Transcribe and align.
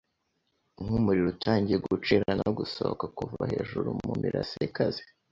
nkumuriro 0.81 1.27
utangiye 1.35 1.77
gucira 1.85 2.27
no 2.41 2.49
gusohoka 2.57 3.05
kuva 3.17 3.41
hejuru 3.51 3.87
mumirase 4.05 4.57
ikaze 4.67 5.01